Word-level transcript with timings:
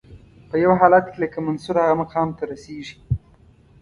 په 0.49 0.55
یو 0.63 0.73
حالت 0.81 1.05
کې 1.11 1.17
لکه 1.23 1.37
منصور 1.47 1.75
هغه 1.81 1.95
مقام 2.01 2.29
ته 2.37 2.43
رسیږي. 2.51 2.97